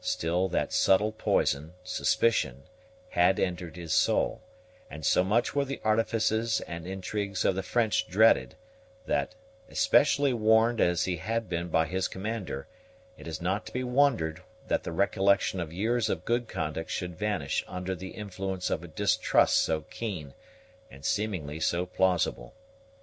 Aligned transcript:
Still 0.00 0.48
that 0.48 0.72
subtle 0.72 1.12
poison, 1.12 1.74
suspicion, 1.84 2.62
had 3.10 3.38
entered 3.38 3.76
his 3.76 3.92
soul; 3.92 4.40
and 4.88 5.04
so 5.04 5.22
much 5.22 5.54
were 5.54 5.66
the 5.66 5.82
artifices 5.84 6.62
and 6.62 6.86
intrigues 6.86 7.44
of 7.44 7.54
the 7.56 7.62
French 7.62 8.08
dreaded, 8.08 8.54
that, 9.04 9.34
especially 9.68 10.32
warned 10.32 10.80
as 10.80 11.04
he 11.04 11.18
had 11.18 11.46
been 11.50 11.68
by 11.68 11.84
his 11.84 12.08
commander, 12.08 12.66
it 13.18 13.26
is 13.28 13.42
not 13.42 13.66
to 13.66 13.72
be 13.74 13.84
wondered 13.84 14.42
that 14.66 14.82
the 14.82 14.92
recollection 14.92 15.60
of 15.60 15.74
years 15.74 16.08
of 16.08 16.24
good 16.24 16.48
conduct 16.48 16.88
should 16.88 17.14
vanish 17.18 17.62
under 17.68 17.94
the 17.94 18.12
influence 18.12 18.70
of 18.70 18.82
a 18.82 18.88
distrust 18.88 19.58
so 19.58 19.82
keen, 19.82 20.32
and 20.90 21.04
seemingly 21.04 21.60
so 21.60 21.84
plausible. 21.84 22.54